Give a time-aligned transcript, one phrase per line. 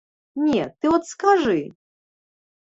[0.45, 1.59] Не, ты от скажы?